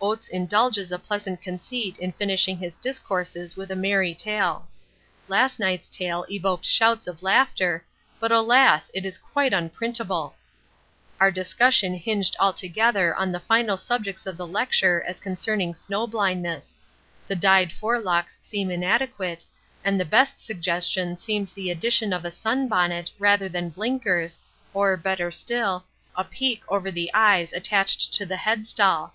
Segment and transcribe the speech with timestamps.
[0.00, 4.68] Oates indulges a pleasant conceit in finishing his discourses with a merry tale.
[5.28, 7.84] Last night's tale evoked shouts of laughter,
[8.18, 8.90] but, alas!
[8.94, 10.34] it is quite unprintable!
[11.20, 16.78] Our discussion hinged altogether on the final subjects of the lecture as concerning snow blindness
[17.26, 19.44] the dyed forelocks seem inadequate,
[19.84, 24.40] and the best suggestion seems the addition of a sun bonnet rather than blinkers,
[24.72, 25.84] or, better still,
[26.16, 29.12] a peak over the eyes attached to the headstall.